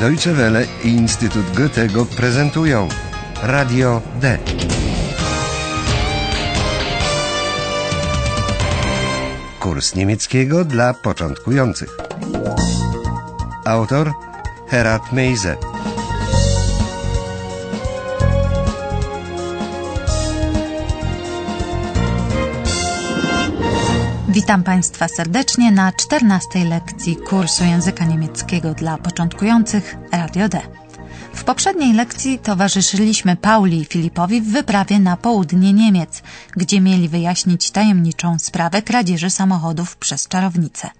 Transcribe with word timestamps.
Deutsche 0.00 0.32
Welle 0.32 0.66
i 0.84 0.88
Instytut 0.88 1.56
Goethego 1.56 2.06
prezentują 2.06 2.88
Radio 3.42 4.02
D. 4.20 4.38
Kurs 9.60 9.94
niemieckiego 9.94 10.64
dla 10.64 10.94
początkujących. 10.94 11.96
Autor 13.64 14.12
Herat 14.68 15.12
Meise. 15.12 15.56
Witam 24.36 24.62
Państwa 24.62 25.08
serdecznie 25.08 25.72
na 25.72 25.92
14 25.92 26.64
lekcji 26.64 27.16
kursu 27.16 27.64
języka 27.64 28.04
niemieckiego 28.04 28.74
dla 28.74 28.98
początkujących 28.98 29.96
Radio 30.12 30.48
D. 30.48 30.60
W 31.34 31.44
poprzedniej 31.44 31.92
lekcji 31.92 32.38
towarzyszyliśmy 32.38 33.36
Pauli 33.36 33.80
i 33.80 33.84
Filipowi 33.84 34.40
w 34.40 34.52
wyprawie 34.52 35.00
na 35.00 35.16
południe 35.16 35.72
Niemiec, 35.72 36.22
gdzie 36.56 36.80
mieli 36.80 37.08
wyjaśnić 37.08 37.70
tajemniczą 37.70 38.38
sprawę 38.38 38.82
kradzieży 38.82 39.30
samochodów 39.30 39.96
przez 39.96 40.28
czarownicę. 40.28 40.90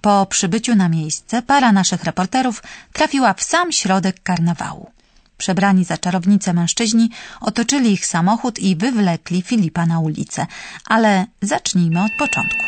Po 0.00 0.26
przybyciu 0.26 0.74
na 0.74 0.88
miejsce 0.88 1.42
para 1.42 1.72
naszych 1.72 2.04
reporterów 2.04 2.62
trafiła 2.92 3.34
w 3.34 3.42
sam 3.42 3.72
środek 3.72 4.22
karnawału. 4.22 4.95
Przebrani 5.38 5.84
za 5.84 5.98
czarownicę 5.98 6.52
mężczyźni 6.52 7.10
otoczyli 7.40 7.92
ich 7.92 8.06
samochód 8.06 8.58
i 8.58 8.76
wywlekli 8.76 9.42
Filipa 9.42 9.86
na 9.86 10.00
ulicę. 10.00 10.46
Ale 10.86 11.26
zacznijmy 11.42 12.04
od 12.04 12.12
początku. 12.18 12.64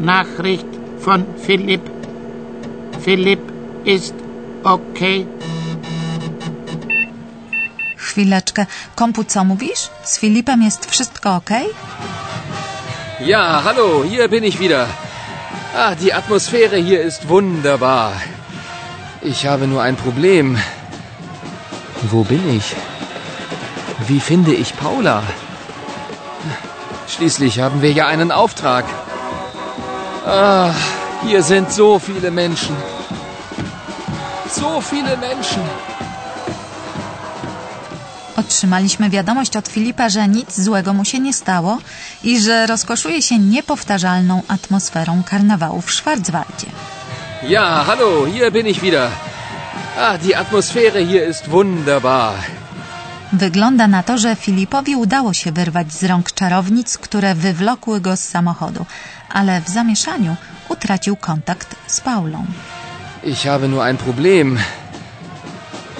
Nachricht 0.00 0.66
von 0.98 1.24
Philipp. 1.46 1.90
Philipp 3.04 3.52
ist 3.84 4.14
okay. 4.64 5.26
Chwileczkę. 7.96 8.66
Kompu, 8.94 9.24
co 9.24 9.44
mówisz? 9.44 9.90
Z 10.04 10.18
Filipem 10.18 10.62
jest 10.62 10.90
wszystko 10.90 11.36
ok? 11.36 11.50
Ja, 13.20 13.60
hallo, 13.64 14.02
hier 14.02 14.30
bin 14.30 14.44
ich 14.44 14.58
wieder. 14.58 14.86
Ah, 15.74 15.94
die 15.96 16.14
Atmosphäre 16.14 16.82
hier 16.82 17.06
ist 17.06 17.26
wunderbar. 17.26 18.12
Ich 19.22 19.46
habe 19.46 19.66
nur 19.66 19.82
ein 19.82 19.96
Problem. 19.96 20.56
Wo 22.10 22.22
bin 22.22 22.56
ich? 22.56 22.76
Wie 24.06 24.20
finde 24.20 24.52
ich 24.54 24.76
Paula? 24.76 25.22
Schließlich 27.08 27.58
haben 27.58 27.82
wir 27.82 27.92
ja 27.92 28.06
einen 28.06 28.30
Auftrag. 28.30 28.84
Ah, 30.24 30.70
hier 31.26 31.42
sind 31.42 31.72
so 31.72 31.98
viele 31.98 32.30
Menschen. 32.30 32.76
So 34.50 34.80
viele 34.80 35.16
Menschen. 35.16 35.62
Otrzymaliśmy 38.36 39.10
wiadomość 39.10 39.56
od 39.56 39.68
Filipa, 39.68 40.08
że 40.08 40.28
nic 40.28 40.60
złego 40.60 40.94
mu 40.94 41.04
się 41.04 41.18
nie 41.20 41.32
stało 41.34 41.78
i 42.24 42.40
że 42.40 42.66
rozkoszuje 42.66 43.22
się 43.22 43.38
niepowtarzalną 43.38 44.42
atmosferą 44.48 45.22
karnawału 45.30 45.80
w 45.80 45.92
Schwarzwaldzie. 45.92 46.66
Ja, 47.42 47.84
hallo, 47.86 48.26
hier 48.26 48.50
bin 48.50 48.66
ich 48.66 48.82
wieder. 48.82 49.10
Ah, 49.96 50.18
die 50.18 50.36
Atmosphäre 50.36 50.98
hier 50.98 51.28
ist 51.28 51.48
wunderbar. 51.48 52.34
Wygląda 53.32 53.88
na 53.88 54.02
to, 54.02 54.18
że 54.18 54.36
Filipowi 54.36 54.96
udało 54.96 55.32
się 55.32 55.52
wyrwać 55.52 55.92
z 55.92 56.04
rąk 56.04 56.32
czarownic, 56.32 56.98
które 56.98 57.34
wywlokły 57.34 58.00
go 58.00 58.16
z 58.16 58.20
samochodu, 58.20 58.86
ale 59.30 59.60
w 59.60 59.68
zamieszaniu 59.68 60.36
utracił 60.68 61.16
kontakt 61.16 61.76
z 61.86 62.00
Paulą. 62.00 62.44
Ich 63.24 63.42
habe 63.46 63.68
nur 63.68 63.82
ein 63.82 63.96
Problem. 63.96 64.58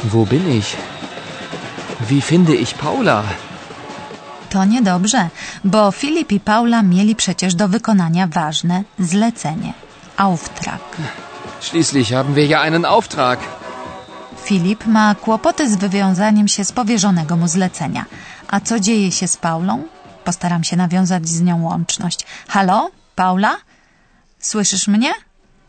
Wo 0.05 0.27
bin 0.27 0.59
ich? 0.59 0.77
Wie 2.11 2.21
finde 2.23 2.55
ich 2.55 2.75
Paula? 2.75 3.23
To 4.51 4.65
niedobrze, 4.65 5.29
bo 5.65 5.91
Filip 5.91 6.33
i 6.33 6.41
Paula 6.41 6.83
mieli 6.83 7.17
przecież 7.17 7.55
do 7.55 7.69
wykonania 7.69 8.27
ważne 8.27 8.83
zlecenie. 8.99 9.73
Auftrag. 10.17 10.97
Schließlich 11.61 12.15
haben 12.15 12.35
wir 12.37 12.47
ja 12.47 12.61
einen 12.61 12.85
Auftrag. 12.85 13.39
Filip 14.45 14.87
ma 14.87 15.15
kłopoty 15.15 15.71
z 15.71 15.77
wywiązaniem 15.77 16.49
się 16.49 16.65
z 16.65 16.73
powierzonego 16.73 17.37
mu 17.37 17.49
zlecenia. 17.49 18.05
A 18.49 18.61
co 18.61 18.81
dzieje 18.81 19.13
się 19.13 19.29
z 19.29 19.37
Paulą? 19.37 19.85
Postaram 20.25 20.65
się 20.65 20.77
nawiązać 20.77 21.29
z 21.29 21.41
nią 21.41 21.63
łączność. 21.63 22.21
Halo? 22.49 22.91
Paula? 23.15 23.57
Słyszysz 24.41 24.89
mnie? 24.89 25.13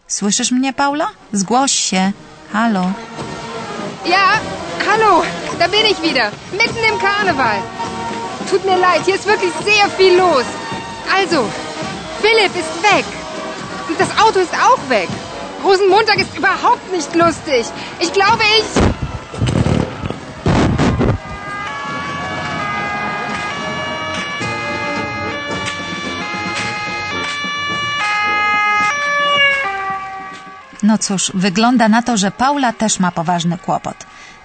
Słyszysz 0.07 0.51
mnie, 0.51 0.73
Paula? 0.73 1.07
Zgłoś 1.33 1.71
się. 1.71 2.11
Halo? 2.53 2.91
Ja, 4.05 4.25
hallo, 4.85 5.21
da 5.59 5.67
bin 5.69 5.85
ich 5.91 6.01
wieder, 6.01 6.31
mitten 6.53 6.83
im 6.93 6.99
Karneval. 6.99 7.59
Tut 8.49 8.65
mir 8.65 8.77
leid, 8.77 9.05
hier 9.05 9.15
ist 9.15 9.25
wirklich 9.25 9.53
sehr 9.53 9.89
viel 9.97 10.17
los. 10.17 10.45
Also, 11.17 11.49
Philipp 12.21 12.55
ist 12.55 12.83
weg. 12.83 13.05
Und 13.89 13.99
das 13.99 14.09
Auto 14.17 14.39
ist 14.39 14.53
auch 14.53 14.89
weg. 14.89 15.09
Rosenmontag 15.63 16.17
ist 16.19 16.37
überhaupt 16.37 16.91
nicht 16.91 17.15
lustig. 17.15 17.65
Ich 17.99 18.11
glaube, 18.13 18.43
ich... 18.59 18.65
No 30.83 30.97
cóż, 30.97 31.31
wygląda 31.33 31.89
na 31.89 32.01
to, 32.01 32.17
że 32.17 32.31
Paula 32.31 32.73
też 32.73 32.99
ma 32.99 33.11
poważny 33.11 33.57
kłopot. 33.57 33.97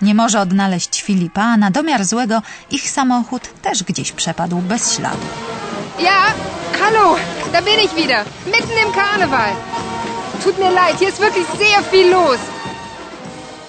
Nie 0.03 0.15
może 0.15 0.41
odnaleźć 0.41 1.03
Filipa, 1.03 1.43
a 1.43 1.57
na 1.57 1.71
domiar 1.71 2.05
złego 2.05 2.43
ich 2.71 2.91
samochód 2.91 3.43
też 3.63 3.83
gdzieś 3.83 4.13
przepadł 4.13 4.57
bez 4.57 4.95
śladu. 4.95 5.27
Ja, 5.99 6.21
hallo, 6.81 7.17
da 7.53 7.63
bin 7.63 7.81
ich 7.85 7.95
wieder, 7.95 8.25
mitten 8.47 8.79
im 8.87 8.93
Karneval. 8.93 9.53
Tut 10.45 10.59
mir 10.59 10.71
leid, 10.73 10.99
hier 10.99 11.09
ist 11.09 11.21
wirklich 11.21 11.47
sehr 11.59 11.83
viel 11.93 12.11
los. 12.11 12.41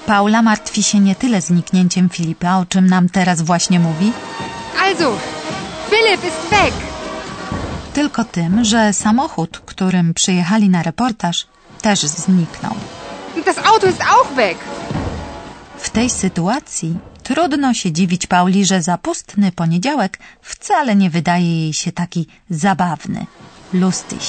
Paula 0.06 0.42
martwi 0.42 0.84
się 0.84 1.00
nie 1.00 1.16
tyle 1.16 1.42
zniknięciem 1.42 2.10
Filipa, 2.10 2.58
o 2.58 2.66
czym 2.66 2.88
nam 2.88 3.10
teraz 3.10 3.42
właśnie 3.42 3.80
mówi, 3.80 4.12
Also, 4.82 5.18
Philipp 5.90 6.24
ist 6.26 6.50
weg. 6.52 6.74
tylko 7.94 8.24
tym, 8.24 8.64
że 8.66 8.94
samochód, 8.94 9.60
którym 9.66 10.14
przyjechali 10.14 10.70
na 10.70 10.84
reportaż, 10.84 11.48
też 11.82 12.00
zniknął. 12.00 12.76
Das 13.46 13.58
Auto 13.58 13.88
ist 13.88 14.02
auch 14.02 14.28
weg. 14.36 14.58
W 15.78 15.90
tej 15.90 16.10
sytuacji 16.10 16.98
trudno 17.24 17.74
się 17.74 17.92
dziwić 17.92 18.28
Pauli, 18.28 18.66
że 18.66 18.82
zapustny 18.82 19.52
poniedziałek 19.52 20.20
wcale 20.42 20.96
nie 20.96 21.10
wydaje 21.10 21.62
jej 21.62 21.74
się 21.74 21.92
taki 21.92 22.28
zabawny. 22.50 23.26
Lustig. 23.74 24.20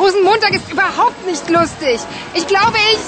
Rosenmontag 0.00 0.54
ist 0.54 0.72
überhaupt 0.72 1.26
nicht 1.26 1.50
lustig. 1.50 2.00
Ich 2.34 2.46
glaube, 2.46 2.78
ich... 2.94 3.00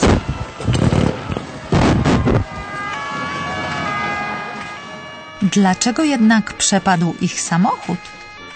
Dlaczego 5.42 6.04
jednak 6.04 6.52
przepadł 6.52 7.14
ich 7.20 7.40
samochód? 7.40 7.98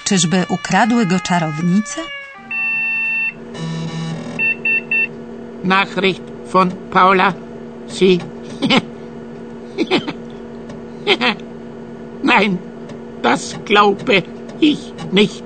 Czyżby 0.05 0.45
ukradły 0.49 1.07
go 1.07 1.21
czarownice? 1.21 2.01
Nachricht 5.65 6.23
von 6.53 6.71
Paula. 6.91 7.33
Sie. 7.89 8.19
Nein, 12.23 12.59
das 13.23 13.55
glaube 13.65 14.23
ich 14.61 14.79
nicht. 15.13 15.46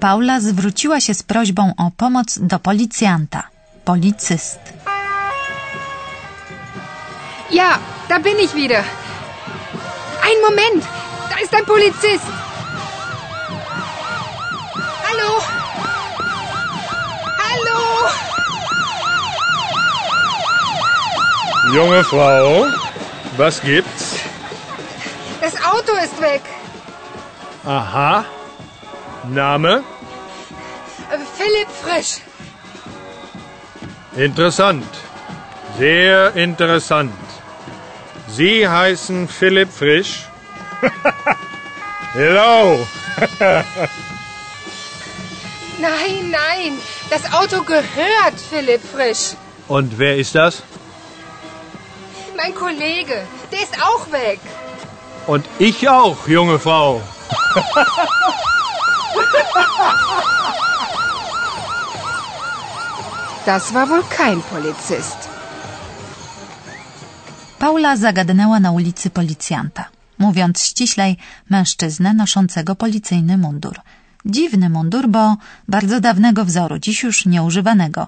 Paula 0.00 0.40
zwróciła 0.40 1.00
się 1.00 1.14
z 1.14 1.22
prośbą 1.22 1.72
o 1.76 1.90
pomoc 1.96 2.38
do 2.38 2.58
policjanta. 2.58 3.42
Policyst. 3.84 4.58
Ja, 7.50 7.78
da 8.08 8.20
bin 8.20 8.38
ich 8.38 8.54
wieder. 8.54 8.84
Ein 10.22 10.40
Moment, 10.50 10.84
da 11.30 11.36
ist 11.44 11.54
ein 11.54 11.64
Polizist. 11.64 12.26
Hallo? 15.04 15.40
Hallo? 17.42 18.08
Junge 21.74 22.04
Frau, 22.04 22.66
was 23.36 23.60
gibt's? 23.60 24.14
Das 25.40 25.54
Auto 25.72 25.92
ist 26.04 26.20
weg. 26.20 26.42
Aha. 27.66 28.24
Name? 29.34 29.82
Äh, 31.10 31.18
Philipp 31.36 31.68
Frisch. 31.82 32.20
Interessant. 34.16 34.86
Sehr 35.78 36.34
interessant. 36.34 37.12
Sie 38.28 38.68
heißen 38.68 39.28
Philipp 39.28 39.70
Frisch? 39.72 40.26
Hello. 42.12 42.86
Nein, 45.80 46.30
nein, 46.30 46.78
Das 47.08 47.32
Auto 47.32 47.62
gehört 47.62 48.34
Philipp 48.50 48.82
Frisch. 48.82 49.34
Und 49.68 49.98
wer 49.98 50.16
ist 50.16 50.34
das? 50.34 50.62
Mein 52.36 52.54
Kollege, 52.54 53.26
der 53.52 53.62
ist 53.62 53.74
auch 53.80 54.10
weg. 54.10 54.40
Und 55.26 55.46
ich 55.58 55.88
auch, 55.88 56.26
junge 56.26 56.58
Frau. 56.58 57.00
Das 63.46 63.72
war 63.72 63.88
wohl 63.88 64.04
kein 64.16 64.42
Polizist. 64.42 65.28
Paula 67.58 67.96
zagadnęła 67.96 68.60
na 68.60 68.70
ulicy 68.70 69.10
policjanta, 69.10 69.84
mówiąc 70.18 70.62
ściślej 70.62 71.16
mężczyznę 71.50 72.14
noszącego 72.14 72.74
policyjny 72.74 73.38
mundur. 73.38 73.80
Dziwny 74.26 74.68
mundur, 74.70 75.08
bo 75.08 75.36
bardzo 75.68 76.00
dawnego 76.00 76.44
wzoru, 76.44 76.78
dziś 76.78 77.02
już 77.02 77.26
nieużywanego. 77.26 78.06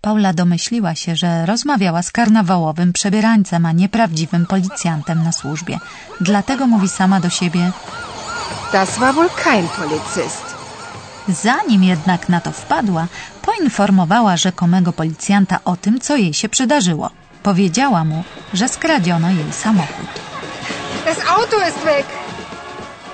Paula 0.00 0.32
domyśliła 0.32 0.94
się, 0.94 1.16
że 1.16 1.46
rozmawiała 1.46 2.02
z 2.02 2.10
karnawałowym 2.12 2.92
przebierańcem, 2.92 3.66
a 3.66 3.72
nie 3.72 3.88
prawdziwym 3.88 4.46
policjantem 4.46 5.24
na 5.24 5.32
służbie. 5.32 5.78
Dlatego 6.20 6.66
mówi 6.66 6.88
sama 6.88 7.20
do 7.20 7.30
siebie 7.30 7.72
Das 8.72 8.98
war 8.98 9.14
wohl 9.14 9.30
kein 9.44 9.68
Polizist. 9.68 10.47
Zanim 11.28 11.84
jednak 11.84 12.28
na 12.28 12.40
to 12.40 12.52
wpadła, 12.52 13.06
poinformowała 13.42 14.36
rzekomego 14.36 14.92
policjanta 14.92 15.58
o 15.64 15.76
tym, 15.76 16.00
co 16.00 16.16
jej 16.16 16.34
się 16.34 16.48
przydarzyło. 16.48 17.10
Powiedziała 17.42 18.04
mu, 18.04 18.24
że 18.54 18.68
skradziono 18.68 19.30
jej 19.30 19.52
samochód. 19.52 20.06
Das 21.04 21.18
Auto 21.28 21.68
ist 21.68 21.78
weg. 21.84 22.06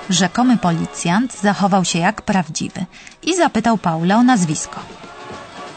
Rzekomy 0.09 0.57
policjant 0.57 1.41
zachował 1.41 1.85
się 1.85 1.99
jak 1.99 2.21
prawdziwy 2.21 2.85
i 3.23 3.35
zapytał 3.35 3.77
Paulę 3.77 4.17
o 4.17 4.23
nazwisko. 4.23 4.79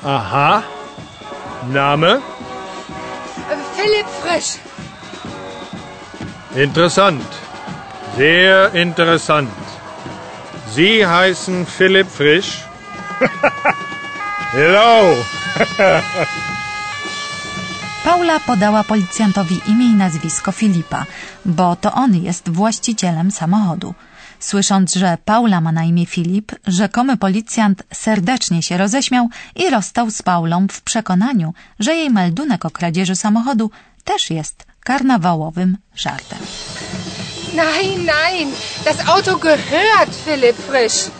Aha. 0.06 0.62
Name? 1.68 2.20
Philipp 3.76 4.08
Frisch. 4.22 4.58
Interessant. 6.64 7.24
Sehr 8.16 8.74
interessant. 8.74 9.67
Sie 10.74 11.06
heißen 11.06 11.66
Philipp 11.66 12.10
Frisch? 12.10 12.68
Hello. 14.52 15.14
Paula 18.04 18.40
podała 18.40 18.84
policjantowi 18.84 19.60
imię 19.66 19.86
i 19.86 19.94
nazwisko 19.94 20.52
Filipa, 20.52 21.06
bo 21.44 21.76
to 21.76 21.92
on 21.92 22.14
jest 22.14 22.48
właścicielem 22.48 23.30
samochodu. 23.30 23.94
Słysząc, 24.40 24.94
że 24.94 25.18
Paula 25.24 25.60
ma 25.60 25.72
na 25.72 25.84
imię 25.84 26.06
Filip, 26.06 26.52
rzekomy 26.66 27.16
policjant 27.16 27.82
serdecznie 27.92 28.62
się 28.62 28.76
roześmiał 28.78 29.28
i 29.56 29.70
rozstał 29.70 30.10
z 30.10 30.22
Paulą 30.22 30.66
w 30.70 30.80
przekonaniu, 30.80 31.54
że 31.78 31.94
jej 31.94 32.10
meldunek 32.10 32.64
o 32.64 32.70
kradzieży 32.70 33.16
samochodu 33.16 33.70
też 34.04 34.30
jest 34.30 34.66
karnawałowym 34.80 35.76
żartem. 35.94 36.38
Nein, 37.54 38.04
nein. 38.04 38.52
Das 38.84 39.08
Auto 39.08 39.38
gehört 39.38 40.14
Philipp 40.24 40.58
Frisch. 40.58 41.10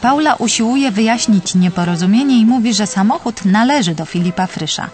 Paula 0.00 0.34
usiłuje 0.34 0.90
wyjaśnić 0.90 1.54
nieporozumienie 1.54 2.38
i 2.40 2.46
mówi, 2.46 2.74
że 2.74 2.86
samochód 2.86 3.44
należy 3.44 3.94
do 3.94 4.04
Filipa 4.04 4.46
Frysza. 4.46 4.90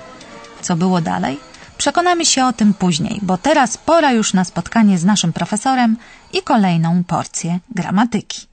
Co 0.62 0.76
było 0.76 1.00
dalej? 1.00 1.38
Przekonamy 1.78 2.26
się 2.26 2.44
o 2.44 2.52
tym 2.52 2.74
później, 2.74 3.18
bo 3.22 3.38
teraz 3.38 3.76
pora 3.76 4.12
już 4.12 4.34
na 4.34 4.44
spotkanie 4.44 4.98
z 4.98 5.04
naszym 5.04 5.32
profesorem 5.32 5.96
i 6.32 6.42
kolejną 6.42 7.04
porcję 7.04 7.58
gramatyki. 7.74 8.46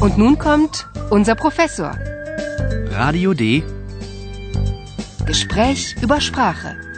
Und 0.00 0.18
nun 0.18 0.36
kommt 0.36 0.86
unser 1.10 1.36
Professor. 1.36 1.98
Radio 2.90 3.34
D. 3.34 3.44
Gespräch 5.26 6.02
über 6.02 6.20
Sprache. 6.20 6.91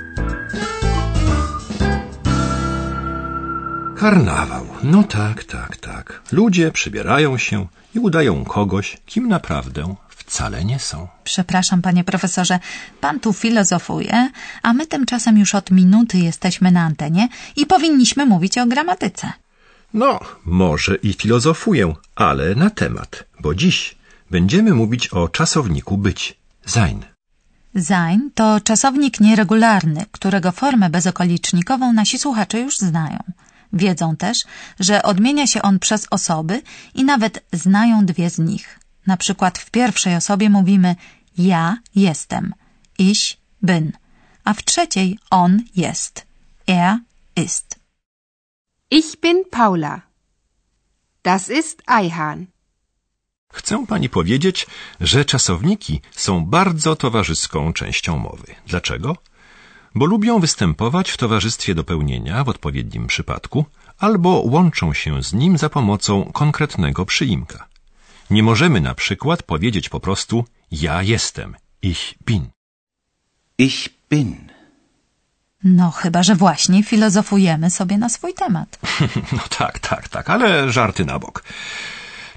Karnawał. 4.04 4.66
No 4.82 5.02
tak, 5.02 5.44
tak, 5.44 5.76
tak. 5.76 6.22
Ludzie 6.32 6.70
przybierają 6.70 7.38
się 7.38 7.66
i 7.94 7.98
udają 7.98 8.44
kogoś, 8.44 8.96
kim 9.06 9.28
naprawdę 9.28 9.94
wcale 10.08 10.64
nie 10.64 10.78
są. 10.78 11.08
Przepraszam, 11.24 11.82
panie 11.82 12.04
profesorze, 12.04 12.58
pan 13.00 13.20
tu 13.20 13.32
filozofuje, 13.32 14.30
a 14.62 14.72
my 14.72 14.86
tymczasem 14.86 15.38
już 15.38 15.54
od 15.54 15.70
minuty 15.70 16.18
jesteśmy 16.18 16.72
na 16.72 16.82
antenie 16.82 17.28
i 17.56 17.66
powinniśmy 17.66 18.26
mówić 18.26 18.58
o 18.58 18.66
gramatyce. 18.66 19.32
No, 19.94 20.20
może 20.44 20.94
i 20.94 21.12
filozofuję, 21.12 21.94
ale 22.14 22.54
na 22.54 22.70
temat, 22.70 23.24
bo 23.40 23.54
dziś 23.54 23.96
będziemy 24.30 24.74
mówić 24.74 25.08
o 25.08 25.28
czasowniku 25.28 25.98
być. 25.98 26.38
Sein. 26.66 26.98
Sein 27.80 28.30
to 28.34 28.60
czasownik 28.60 29.20
nieregularny, 29.20 30.04
którego 30.10 30.52
formę 30.52 30.90
bezokolicznikową 30.90 31.92
nasi 31.92 32.18
słuchacze 32.18 32.60
już 32.60 32.78
znają. 32.78 33.18
Wiedzą 33.74 34.16
też, 34.16 34.44
że 34.80 35.02
odmienia 35.02 35.46
się 35.46 35.62
on 35.62 35.78
przez 35.78 36.06
osoby 36.10 36.62
i 36.94 37.04
nawet 37.04 37.44
znają 37.52 38.06
dwie 38.06 38.30
z 38.30 38.38
nich. 38.38 38.78
Na 39.06 39.16
przykład 39.16 39.58
w 39.58 39.70
pierwszej 39.70 40.16
osobie 40.16 40.50
mówimy 40.50 40.96
ja 41.38 41.78
jestem, 41.94 42.54
ich 42.98 43.36
bin, 43.62 43.92
a 44.44 44.54
w 44.54 44.62
trzeciej 44.64 45.18
on 45.30 45.62
jest, 45.76 46.26
er 46.66 46.98
ist. 47.36 47.78
Ich 48.90 49.20
bin 49.20 49.44
Paula. 49.50 50.02
Das 51.22 51.50
ist 51.50 51.82
Eihahn. 51.86 52.46
Chcę 53.52 53.86
pani 53.86 54.08
powiedzieć, 54.08 54.66
że 55.00 55.24
czasowniki 55.24 56.00
są 56.12 56.44
bardzo 56.44 56.96
towarzyską 56.96 57.72
częścią 57.72 58.18
mowy. 58.18 58.54
Dlaczego? 58.66 59.16
Bo 59.94 60.04
lubią 60.06 60.40
występować 60.40 61.10
w 61.10 61.16
towarzystwie 61.16 61.74
dopełnienia 61.74 62.44
w 62.44 62.48
odpowiednim 62.48 63.06
przypadku 63.06 63.64
albo 63.98 64.42
łączą 64.46 64.92
się 64.94 65.22
z 65.22 65.32
nim 65.32 65.58
za 65.58 65.68
pomocą 65.68 66.30
konkretnego 66.32 67.06
przyimka. 67.06 67.66
Nie 68.30 68.42
możemy 68.42 68.80
na 68.80 68.94
przykład 68.94 69.42
powiedzieć 69.42 69.88
po 69.88 70.00
prostu 70.00 70.44
ja 70.70 71.02
jestem, 71.02 71.56
ich 71.82 72.14
bin. 72.26 72.46
Ich 73.58 73.88
bin. 74.10 74.54
No, 75.64 75.90
chyba 75.90 76.22
że 76.22 76.34
właśnie 76.34 76.82
filozofujemy 76.82 77.70
sobie 77.70 77.98
na 77.98 78.08
swój 78.08 78.34
temat. 78.34 78.78
No 79.32 79.42
tak, 79.58 79.78
tak, 79.78 80.08
tak, 80.08 80.30
ale 80.30 80.72
żarty 80.72 81.04
na 81.04 81.18
bok. 81.18 81.44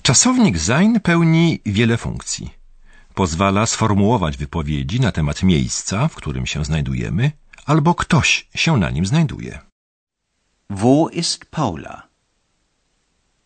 Czasownik 0.02 0.60
sein 0.60 1.00
pełni 1.00 1.60
wiele 1.66 1.98
funkcji. 1.98 2.50
Pozwala 3.14 3.66
sformułować 3.66 4.38
wypowiedzi 4.38 5.00
na 5.00 5.12
temat 5.12 5.44
miejsca, 5.44 6.08
w 6.08 6.16
którym 6.16 6.46
się 6.46 6.66
znajdujemy, 6.66 7.32
albo 7.68 7.96
ktoś 7.96 8.48
się 8.56 8.78
na 8.78 8.90
nim 8.90 9.06
znajduje. 9.06 9.60
Wo 10.70 11.10
ist 11.10 11.46
Paula? 11.46 12.08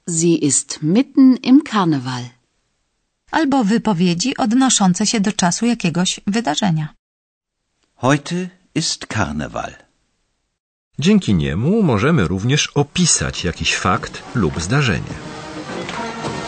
Sie 0.09 0.35
ist 0.49 0.79
mitten 0.81 1.37
im 1.43 1.61
Karneval. 1.61 2.23
Albo 3.31 3.63
wypowiedzi 3.63 4.37
odnoszące 4.37 5.07
się 5.07 5.19
do 5.19 5.31
czasu 5.31 5.65
jakiegoś 5.65 6.19
wydarzenia. 6.27 6.87
Heute 7.95 8.49
ist 8.75 9.05
Karneval. 9.05 9.73
Dzięki 10.99 11.33
niemu 11.33 11.83
możemy 11.83 12.27
również 12.27 12.67
opisać 12.67 13.43
jakiś 13.43 13.75
fakt 13.75 14.23
lub 14.35 14.61
zdarzenie. 14.61 15.15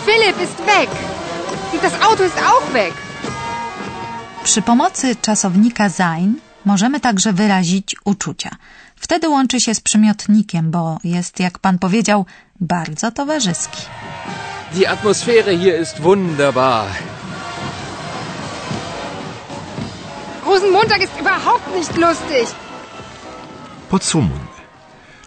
Philipp 0.06 0.42
ist 0.42 0.58
weg. 0.58 0.90
Und 1.74 1.82
das 1.82 2.02
Auto 2.02 2.24
ist 2.24 2.38
auch 2.38 2.72
weg. 2.74 2.94
Przy 4.44 4.62
pomocy 4.62 5.16
czasownika 5.16 5.90
sein 5.90 6.40
możemy 6.66 7.00
także 7.00 7.34
wyrazić 7.34 7.96
uczucia. 8.06 8.56
Wtedy 8.96 9.30
łączy 9.30 9.60
się 9.60 9.76
z 9.76 9.80
przymiotnikiem, 9.80 10.72
bo 10.72 10.98
jest, 11.04 11.40
jak 11.40 11.60
pan 11.60 11.80
powiedział, 11.80 12.26
bardzo 12.60 13.12
towarzyski. 13.12 13.82
Die 14.74 14.90
Atmosphäre 14.90 15.58
hier 15.60 15.82
ist 15.82 16.00
wunderbar. 16.02 16.88
Rosenmontag 20.46 21.02
ist 21.02 21.14
überhaupt 21.22 21.76
nicht 21.76 21.98
lustig. 21.98 22.56
Podsumujmy. 23.90 24.54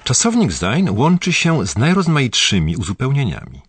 Czasownik 0.05 0.53
sein 0.53 0.91
łączy 0.91 1.33
się 1.33 1.67
z 1.67 1.79
najrozmaitszymi 1.79 2.77
uzupełnieniami. 2.77 3.63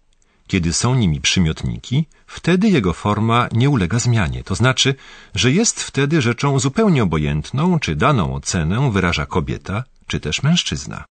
Kiedy 0.48 0.74
są 0.74 0.96
nimi 0.96 1.22
przymiotniki, 1.22 2.06
wtedy 2.28 2.70
jego 2.70 2.94
forma 2.94 3.48
nie 3.52 3.70
ulega 3.70 4.00
zmianie, 4.00 4.44
to 4.44 4.56
znaczy, 4.56 4.96
że 5.36 5.52
jest 5.52 5.84
wtedy 5.84 6.22
rzeczą 6.22 6.60
zupełnie 6.60 7.04
obojętną, 7.04 7.80
czy 7.80 7.96
daną 7.96 8.36
ocenę 8.36 8.92
wyraża 8.92 9.26
kobieta, 9.26 9.84
czy 10.08 10.20
też 10.20 10.44
mężczyzna. 10.44 11.06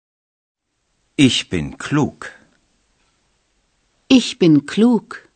Ich 1.18 1.48
bin 1.50 1.76
klug. 1.76 2.30
Ich 4.08 4.38
bin 4.38 4.60
klug. 4.60 5.28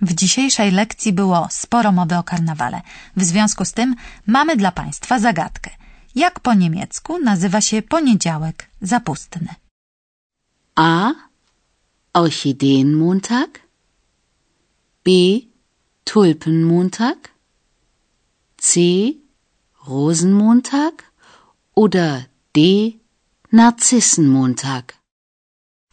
W 0.00 0.14
dzisiejszej 0.14 0.70
lekcji 0.70 1.12
było 1.12 1.48
sporo 1.50 1.92
mowy 1.92 2.16
o 2.16 2.22
karnawale. 2.22 2.82
W 3.16 3.24
związku 3.24 3.64
z 3.64 3.72
tym 3.72 3.94
mamy 4.26 4.56
dla 4.56 4.72
Państwa 4.72 5.18
zagadkę. 5.18 5.70
Jak 6.14 6.40
po 6.40 6.54
niemiecku 6.54 7.18
nazywa 7.18 7.60
się 7.60 7.82
poniedziałek 7.82 8.70
zapustny? 8.80 9.54
A. 10.74 11.12
Orchideenmontag. 12.14 13.50
B. 15.04 15.10
Tulpenmontag? 16.04 17.18
C. 18.56 18.80
Rosenmontag? 19.88 20.94
Oder 21.74 22.24
D. 22.52 22.58
Narzissenmontag? 23.52 24.84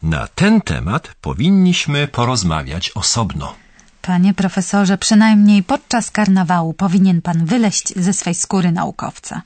Na 0.02 0.26
ten 0.28 0.60
temat 0.60 1.14
powinniśmy 1.20 2.08
porozmawiać 2.08 2.90
osobno. 2.90 3.54
Panie 4.02 4.34
profesorze, 4.34 4.98
przynajmniej 4.98 5.62
podczas 5.62 6.10
karnawału 6.10 6.74
powinien 6.74 7.22
pan 7.22 7.44
wyleść 7.46 7.94
ze 7.96 8.12
swej 8.12 8.34
skóry 8.34 8.72
naukowca. 8.72 9.42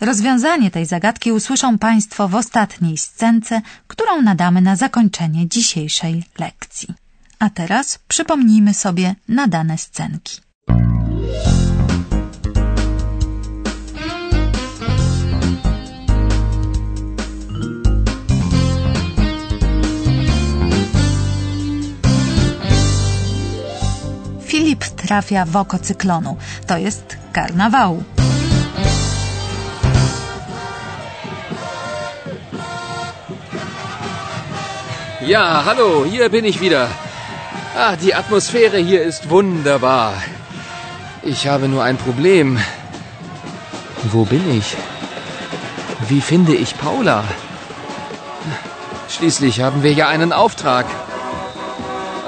Rozwiązanie 0.00 0.70
tej 0.70 0.86
zagadki 0.86 1.32
usłyszą 1.32 1.78
Państwo 1.78 2.28
w 2.28 2.34
ostatniej 2.34 2.96
scence, 2.96 3.60
którą 3.86 4.22
nadamy 4.22 4.60
na 4.60 4.76
zakończenie 4.76 5.48
dzisiejszej 5.48 6.24
lekcji. 6.38 6.94
A 7.38 7.50
teraz 7.50 7.98
przypomnijmy 8.08 8.74
sobie 8.74 9.14
nadane 9.28 9.78
scenki. 9.78 10.40
Filip 24.46 24.84
trafia 24.84 25.44
w 25.44 25.56
oko 25.56 25.78
cyklonu, 25.78 26.36
to 26.66 26.78
jest 26.78 27.16
karnawału. 27.32 28.15
Ja, 35.26 35.64
hallo, 35.64 36.04
hier 36.04 36.28
bin 36.28 36.44
ich 36.44 36.60
wieder. 36.60 36.88
Ah, 37.76 37.96
die 37.96 38.14
Atmosphäre 38.14 38.78
hier 38.78 39.02
ist 39.02 39.28
wunderbar. 39.28 40.14
Ich 41.22 41.48
habe 41.48 41.66
nur 41.66 41.82
ein 41.82 41.96
Problem. 41.96 42.60
Wo 44.12 44.24
bin 44.24 44.44
ich? 44.58 44.76
Wie 46.08 46.20
finde 46.20 46.54
ich 46.54 46.78
Paula? 46.78 47.24
Schließlich 49.08 49.60
haben 49.62 49.82
wir 49.82 49.92
ja 49.92 50.06
einen 50.06 50.32
Auftrag. 50.32 50.86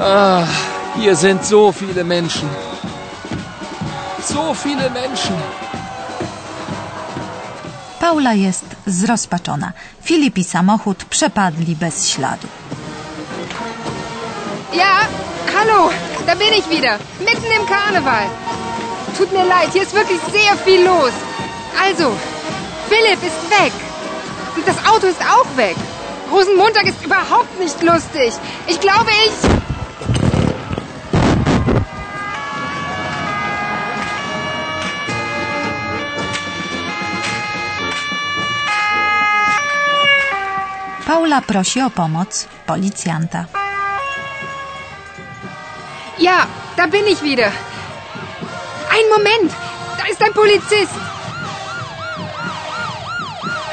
Ah, 0.01 0.45
hier 0.97 1.15
sind 1.15 1.45
so 1.45 1.71
viele 1.71 2.03
Menschen. 2.03 2.49
So 4.25 4.55
viele 4.55 4.91
Menschen. 4.91 5.37
Paula 8.01 8.33
jest 8.33 8.67
zrozpaczona. 8.87 9.73
Filip 10.03 10.39
i 10.39 10.45
samochód 10.45 11.05
przepadli 11.05 11.77
bez 11.77 12.09
śladu. 12.09 12.58
Ja, 14.79 15.09
hallo, 15.57 15.91
da 16.25 16.37
bin 16.37 16.53
ich 16.57 16.71
wieder. 16.71 16.99
Mitten 17.19 17.51
im 17.51 17.67
Karneval. 17.67 18.27
Tut 19.17 19.33
mir 19.33 19.45
leid, 19.45 19.71
hier 19.73 19.83
ist 19.83 19.93
wirklich 19.93 20.21
sehr 20.31 20.57
viel 20.65 20.85
los. 20.85 21.11
Also, 21.85 22.17
Philipp 22.89 23.21
ist 23.31 23.51
weg. 23.51 23.73
Und 24.55 24.69
das 24.69 24.77
Auto 24.89 25.09
ist 25.09 25.21
auch 25.21 25.57
weg. 25.57 25.75
Rosenmontag 26.31 26.87
ist 26.87 27.05
überhaupt 27.05 27.59
nicht 27.59 27.83
lustig. 27.83 28.33
Ich 28.69 28.79
glaube, 28.79 29.11
ich... 29.27 29.33
Paula 41.05 41.41
prosi 41.41 41.83
o 41.83 41.91
pomoc 41.91 42.29
policjanta. 42.65 43.58
Ja, 46.19 46.47
da 46.77 46.87
bin 46.87 47.07
ich 47.07 47.23
wieder. 47.23 47.47
Ein 48.91 49.09
Moment, 49.09 49.53
da 49.97 50.05
ist 50.11 50.21
ein 50.23 50.33
Polizist. 50.33 50.93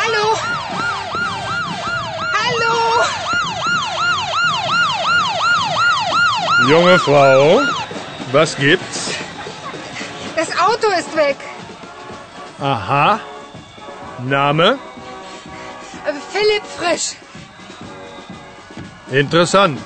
Hallo? 0.01 0.37
Hallo? 2.37 2.73
Junge 6.69 6.99
Frau, 6.99 7.61
was 8.31 8.55
gibt's? 8.55 9.09
Das 10.35 10.49
Auto 10.59 10.87
ist 10.99 11.15
weg. 11.15 11.37
Aha. 12.59 13.19
Name? 14.23 14.77
Äh, 16.05 16.13
Philipp 16.31 16.63
Frisch. 16.77 17.15
Interessant. 19.09 19.81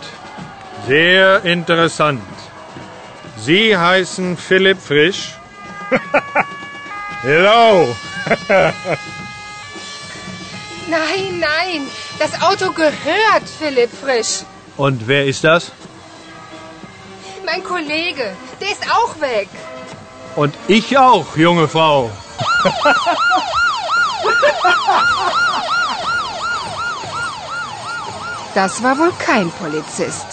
Sehr 0.87 1.43
interessant. 1.45 2.38
Sie 3.43 3.75
heißen 3.75 4.37
Philipp 4.37 4.79
Frisch? 4.81 5.35
Hello. 7.21 7.95
Nein, 10.87 11.39
nein, 11.39 11.87
das 12.17 12.41
Auto 12.41 12.71
gehört 12.71 13.43
Philipp 13.59 13.91
Frisch. 13.91 14.43
Und 14.75 15.07
wer 15.07 15.25
ist 15.25 15.43
das? 15.43 15.71
Mein 17.45 17.63
Kollege, 17.63 18.35
der 18.59 18.71
ist 18.71 18.91
auch 18.91 19.19
weg. 19.21 19.49
Und 20.35 20.55
ich 20.67 20.97
auch, 20.97 21.37
junge 21.37 21.67
Frau. 21.67 22.09
Das 28.55 28.81
war 28.83 28.97
wohl 28.97 29.13
kein 29.19 29.51
Polizist. 29.51 30.25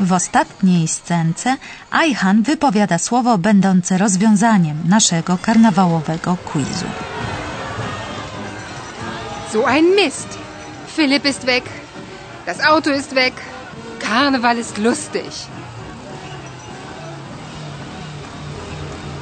W 0.00 0.12
ostatniej 0.12 0.88
scence 0.88 1.56
Ajhan 1.90 2.42
wypowiada 2.42 2.98
słowo 2.98 3.38
będące 3.38 3.98
rozwiązaniem 3.98 4.76
naszego 4.88 5.38
karnawałowego 5.38 6.36
quizu. 6.36 6.86
So 9.52 9.68
ein 9.68 9.84
Mist. 9.96 10.38
Philipp 10.96 11.24
ist 11.24 11.46
weg. 11.46 11.64
Das 12.46 12.60
Auto 12.60 12.90
ist 12.90 13.14
weg. 13.14 13.34
Karneval 13.98 14.58
ist 14.58 14.78
lustig. 14.78 15.30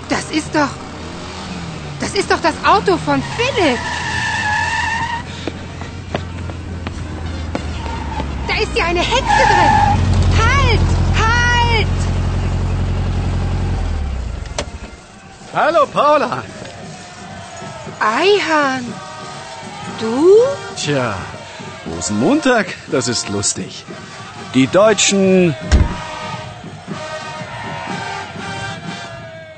Das 0.08 0.30
ist 0.30 0.54
doch. 0.54 0.70
Das 2.00 2.14
ist 2.14 2.30
doch 2.30 2.40
das 2.40 2.54
Auto 2.64 2.98
von 2.98 3.22
Philipp. 3.36 3.78
Da 8.48 8.54
ist 8.62 8.76
ja 8.76 8.84
eine 8.84 9.00
Hexe 9.00 9.44
drin. 9.48 10.05
Hallo 15.56 15.86
Paula. 15.86 16.42
Eihan. 18.00 18.84
Du? 20.00 20.36
Tja, 20.76 21.14
Rosenmontag, 21.86 22.66
das 22.92 23.08
ist 23.08 23.30
lustig. 23.30 23.84
Die 24.54 24.68
Deutschen. 24.68 25.54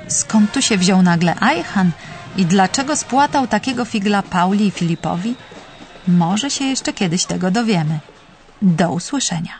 Skąd 0.07 0.51
tu 0.51 0.61
się 0.61 0.77
wziął 0.77 1.01
nagle 1.01 1.35
Ajhan 1.39 1.91
i 2.37 2.45
dlaczego 2.45 2.95
spłatał 2.95 3.47
takiego 3.47 3.85
figla 3.85 4.23
Pauli 4.23 4.67
i 4.67 4.71
Filipowi? 4.71 5.35
Może 6.07 6.49
się 6.49 6.65
jeszcze 6.65 6.93
kiedyś 6.93 7.25
tego 7.25 7.51
dowiemy. 7.51 7.99
Do 8.61 8.91
usłyszenia. 8.91 9.53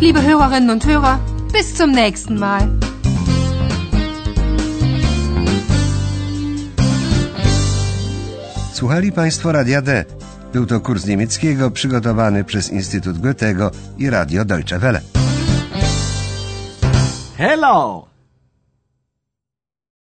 Liebe 0.00 0.20
Hörerinnen 0.20 0.70
und 0.70 0.84
Hörer, 0.84 1.31
bis 1.52 1.74
zum 1.74 1.92
nächsten 1.92 2.38
Mal. 2.38 2.68
Słuchali 8.72 9.12
Państwo 9.12 9.52
Radia 9.52 9.82
D. 9.82 10.04
Był 10.52 10.66
to 10.66 10.80
kurs 10.80 11.06
niemieckiego 11.06 11.70
przygotowany 11.70 12.44
przez 12.44 12.70
Instytut 12.70 13.18
Goethego 13.18 13.70
i 13.98 14.10
Radio 14.10 14.44
Deutsche 14.44 14.78
Welle. 14.78 15.00
Hello! 17.36 18.11